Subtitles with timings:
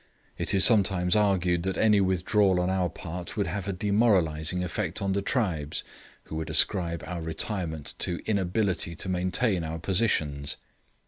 [0.35, 4.99] It is sometimes argued that any withdrawal on our part would have a demoralising effect
[4.99, 5.83] on the tribes,
[6.23, 10.57] who would ascribe our retirement to inability to maintain our positions.